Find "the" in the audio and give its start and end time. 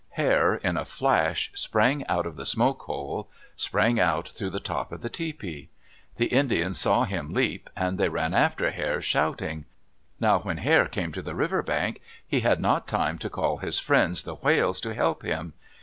2.35-2.43, 4.49-4.59, 5.01-5.11, 6.17-6.25, 11.21-11.35, 14.23-14.33